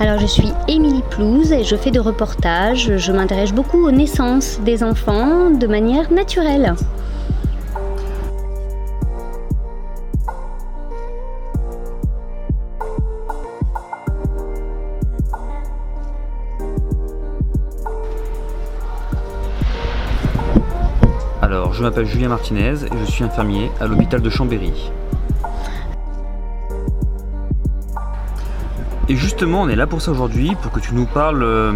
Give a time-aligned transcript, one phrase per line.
[0.00, 2.96] Alors je suis Émilie Plouse et je fais de reportages.
[2.98, 6.76] Je m'intéresse beaucoup aux naissances des enfants de manière naturelle.
[21.42, 24.92] Alors, je m'appelle Julien Martinez et je suis infirmier à l'hôpital de Chambéry.
[29.10, 31.72] Et justement, on est là pour ça aujourd'hui, pour que tu nous parles euh,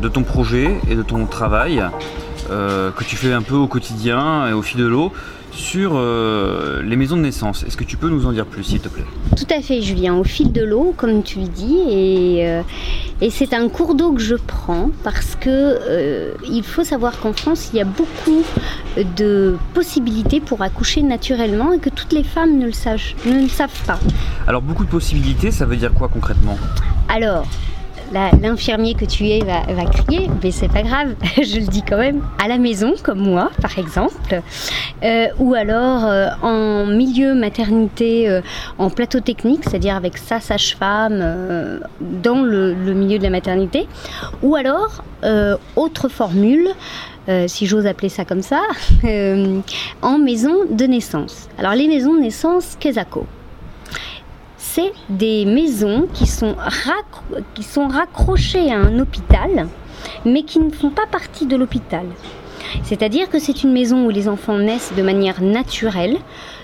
[0.00, 1.84] de ton projet et de ton travail
[2.96, 5.12] que tu fais un peu au quotidien et au fil de l'eau
[5.52, 7.62] sur euh, les maisons de naissance.
[7.64, 9.04] Est-ce que tu peux nous en dire plus, s'il te plaît?
[9.36, 12.62] Tout à fait, Julien, au fil de l'eau, comme tu le dis, et, euh,
[13.20, 17.32] et c'est un cours d'eau que je prends parce que euh, il faut savoir qu'en
[17.32, 18.42] France, il y a beaucoup
[19.16, 23.48] de possibilités pour accoucher naturellement et que toutes les femmes ne le, savent, ne le
[23.48, 23.98] savent pas.
[24.46, 26.58] Alors, beaucoup de possibilités, ça veut dire quoi concrètement?
[27.08, 27.46] Alors,
[28.12, 32.22] l'infirmier que tu es va, crier, mais c'est pas grave, je le dis quand même,
[32.42, 34.42] à la maison, comme moi, par exemple,
[35.02, 38.40] Euh, ou alors euh, en milieu maternité, euh,
[38.78, 43.88] en plateau technique, c'est-à-dire avec sa sage-femme dans le, milieu de la maternité,
[44.42, 45.02] ou alors,
[45.76, 46.68] autre formule,
[47.46, 48.62] si j'ose appeler ça comme ça,
[50.02, 51.48] en maison de naissance.
[51.58, 53.26] Alors les maisons de naissance, Kesako
[54.74, 56.56] c'est des maisons qui sont,
[57.54, 59.68] qui sont raccrochées à un hôpital,
[60.24, 62.06] mais qui ne font pas partie de l'hôpital.
[62.82, 66.16] C'est-à-dire que c'est une maison où les enfants naissent de manière naturelle,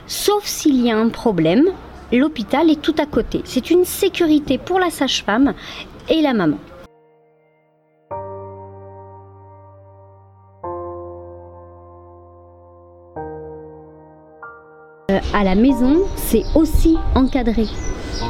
[0.06, 1.66] sauf s'il y a un problème,
[2.10, 3.42] l'hôpital est tout à côté.
[3.44, 5.52] C'est une sécurité pour la sage-femme
[6.08, 6.58] et la maman.
[15.32, 17.64] À la maison, c'est aussi encadré.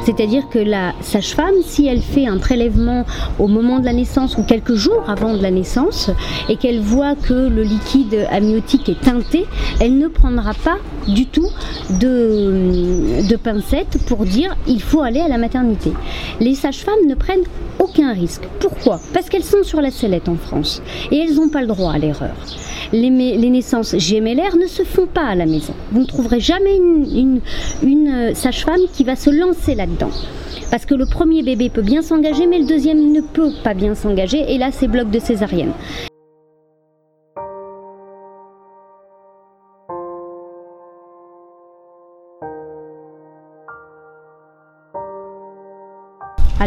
[0.05, 3.05] C'est-à-dire que la sage-femme, si elle fait un prélèvement
[3.37, 6.09] au moment de la naissance ou quelques jours avant de la naissance
[6.47, 9.45] et qu'elle voit que le liquide amniotique est teinté,
[9.81, 11.49] elle ne prendra pas du tout
[11.99, 15.91] de, de pincettes pour dire il faut aller à la maternité.
[16.39, 17.43] Les sages-femmes ne prennent
[17.79, 18.43] aucun risque.
[18.59, 18.99] Pourquoi?
[19.13, 21.97] Parce qu'elles sont sur la sellette en France et elles n'ont pas le droit à
[21.97, 22.35] l'erreur.
[22.91, 25.73] Les, les naissances GMLR ne se font pas à la maison.
[25.91, 27.41] Vous ne trouverez jamais une,
[27.83, 30.09] une- euh, sage-femme qui va se lancer là-dedans.
[30.71, 33.95] Parce que le premier bébé peut bien s'engager, mais le deuxième ne peut pas bien
[33.95, 35.71] s'engager, et là c'est bloc de césarienne.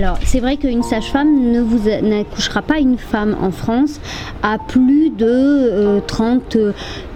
[0.03, 4.01] Alors, c'est vrai qu'une sage-femme ne vous n'accouchera pas une femme en France
[4.43, 6.57] à plus de euh, 30,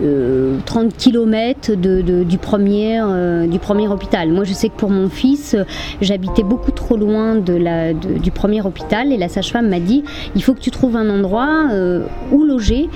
[0.00, 4.28] euh, 30 km euh, du premier hôpital.
[4.30, 5.64] Moi, je sais que pour mon fils, euh,
[6.00, 10.04] j'habitais beaucoup trop loin du premier hôpital et la sage-femme m'a dit
[10.36, 12.88] il faut que tu trouves un endroit euh, où loger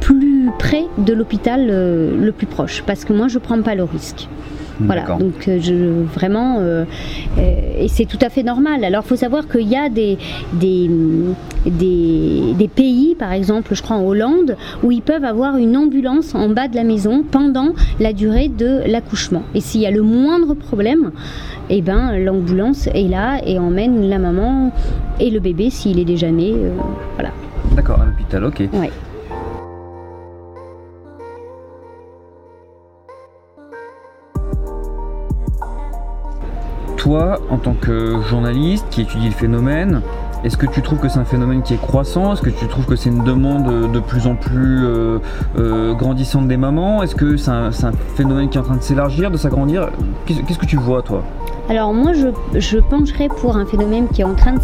[0.00, 3.84] plus près de l'hôpital euh, le plus proche parce que moi, je prends pas le
[3.84, 4.28] risque.
[4.80, 5.18] Voilà, D'accord.
[5.18, 5.74] donc euh, je,
[6.14, 6.84] vraiment, euh,
[7.38, 8.84] euh, et c'est tout à fait normal.
[8.84, 10.18] Alors il faut savoir qu'il y a des,
[10.52, 10.88] des,
[11.66, 16.34] des, des pays, par exemple, je crois en Hollande, où ils peuvent avoir une ambulance
[16.34, 19.42] en bas de la maison pendant la durée de l'accouchement.
[19.54, 21.10] Et s'il y a le moindre problème,
[21.70, 24.72] eh ben, l'ambulance est là et emmène la maman
[25.20, 26.52] et le bébé s'il est déjà né.
[26.54, 26.70] euh,
[27.14, 27.30] voilà.
[27.74, 28.62] D'accord, à l'hôpital, ok.
[28.72, 28.90] Ouais.
[37.16, 40.02] En tant que journaliste qui étudie le phénomène,
[40.44, 42.32] est-ce que tu trouves que c'est un phénomène qui est croissant?
[42.32, 45.18] Est-ce que tu trouves que c'est une demande de plus en plus euh,
[45.58, 47.02] euh, grandissante des mamans?
[47.02, 47.70] Est-ce que c'est un,
[48.14, 49.88] phénomène qui est en train de s'élargir, de s'agrandir?
[50.26, 51.24] Qu'est-ce que tu vois, toi?
[51.70, 52.28] Alors moi, je,
[52.58, 54.62] je pencherais pour un phénomène qui est en train de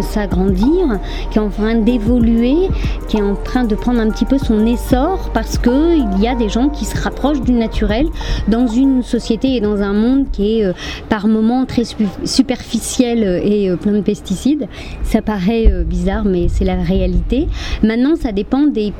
[0.00, 0.98] s'agrandir,
[1.30, 2.70] qui est en train d'évoluer,
[3.06, 6.26] qui est en train de prendre un petit peu son essor parce que il y
[6.26, 8.06] a des gens qui se rapprochent du naturel
[8.48, 10.72] dans une société et dans un monde qui est euh,
[11.10, 14.68] par moments très su- superficiel euh, et euh, plein de pesticides.
[15.08, 17.48] Ça paraît euh, bizarre, mais c'est la réalité.
[17.82, 18.92] Maintenant, ça dépend des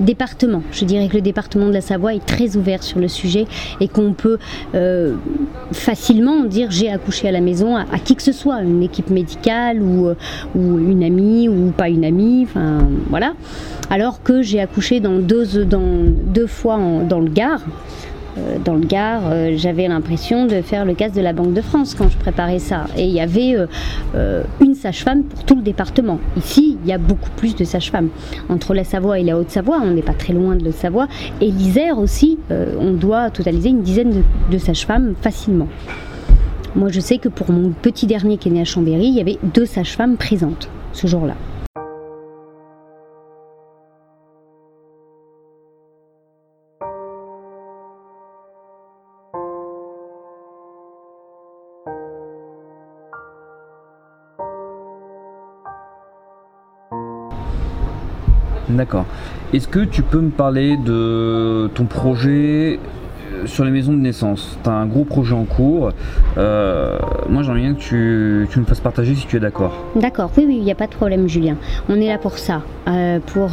[0.00, 0.64] départements.
[0.72, 3.46] Je dirais que le département de la Savoie est très ouvert sur le sujet
[3.80, 4.38] et qu'on peut
[4.74, 5.14] euh,
[5.70, 9.80] facilement dire j'ai accouché à la maison à, qui que ce soit, une équipe médicale
[9.80, 10.14] ou, euh,
[10.56, 13.34] ou une amie ou pas une amie, enfin voilà.
[13.88, 15.46] Alors que j'ai accouché dans deux,
[16.48, 17.60] fois dans le Gard.
[18.38, 21.60] Euh, dans le Gard, euh, j'avais l'impression de faire le casse de la Banque de
[21.60, 22.86] France quand je préparais ça.
[22.96, 23.56] Et il y avait
[24.14, 26.18] euh, une sage-femme pour tout le département.
[26.36, 28.08] Ici, il y a beaucoup plus de sages-femmes.
[28.48, 31.08] Entre la Savoie et la Haute-Savoie, on n'est pas très loin de la Savoie.
[31.40, 35.68] Et l'Isère aussi, on doit totaliser une dizaine de, de sages-femmes facilement.
[36.74, 39.20] Moi, je sais que pour mon petit dernier qui est né à Chambéry, il y
[39.20, 41.34] avait deux sages-femmes présentes ce jour-là.
[58.68, 59.04] D'accord.
[59.52, 62.80] Est-ce que tu peux me parler de ton projet
[63.32, 64.58] euh, sur les maisons de naissance?
[64.64, 65.90] Tu un gros projet en cours.
[66.36, 66.98] Euh,
[67.28, 69.84] moi, j'aimerais bien que tu, tu, me fasses partager si tu es d'accord.
[69.94, 71.56] D'accord, oui, oui, il n'y a pas de problème, Julien.
[71.88, 73.52] On est là pour ça, euh, pour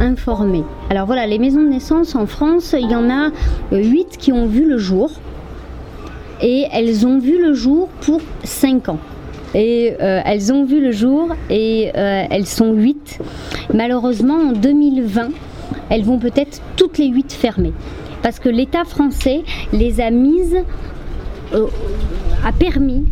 [0.00, 0.64] informer.
[0.90, 3.30] Alors voilà, les maisons de naissance en France, il y en a
[3.72, 5.10] 8 qui ont vu le jour.
[6.42, 8.98] Et elles ont vu le jour pour 5 ans
[9.56, 13.20] et euh, elles ont vu le jour et euh, elles sont 8.
[13.72, 15.30] Malheureusement, en 2020,
[15.88, 17.72] elles vont peut-être toutes les 8 fermer
[18.22, 20.58] parce que l'État français les a mises
[21.54, 21.66] euh,
[22.44, 23.04] a permis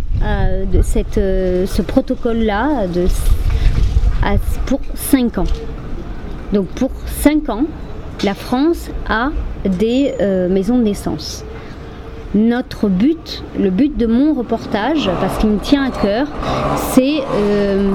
[0.73, 3.07] de cette, ce protocole-là de,
[4.67, 5.45] pour 5 ans.
[6.53, 7.65] Donc pour 5 ans,
[8.23, 9.31] la France a
[9.65, 10.15] des
[10.49, 11.45] maisons de naissance.
[12.35, 16.27] Notre but, le but de mon reportage, parce qu'il me tient à cœur,
[16.77, 17.91] c'est euh,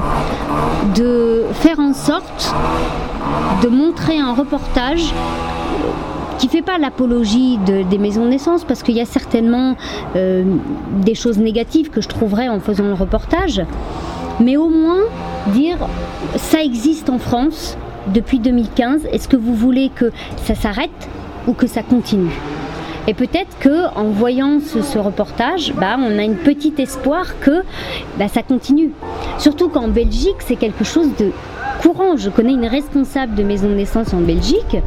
[0.96, 2.54] de faire en sorte
[3.62, 5.14] de montrer un reportage
[6.38, 9.76] qui fait pas l'apologie de- des maisons de naissance parce qu'il y a certainement
[10.16, 10.44] euh,
[11.04, 13.62] des choses négatives que je trouverais en faisant le reportage,
[14.40, 15.02] mais au moins
[15.48, 15.76] dire
[16.38, 17.78] ça existe en France
[18.08, 19.06] depuis 2015.
[19.12, 20.14] Est-ce que vous voulez que
[20.46, 21.10] ça s'arrête
[21.46, 22.32] ou que ça continue?
[23.08, 27.64] Et peut-être que en voyant ce, reportage, bah, on a une petite espoir que
[28.18, 28.92] bah, ça continue.
[29.38, 31.32] Surtout qu'en Belgique, c'est quelque chose de
[31.82, 32.18] courant.
[32.18, 34.78] Je connais une responsable de maison de naissance en Belgique.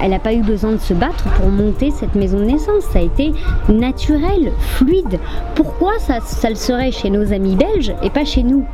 [0.00, 2.84] Elle n'a pas eu besoin de se battre pour monter cette maison de naissance.
[2.92, 3.32] Ça a été
[3.68, 5.18] naturel, fluide.
[5.54, 8.64] Pourquoi ça, ça le serait chez nos amis belges et pas chez nous?